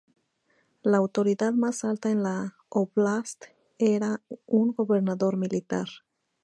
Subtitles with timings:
[0.81, 3.45] La autoridad más alta en la óblast
[3.77, 5.85] era un gobernador militar.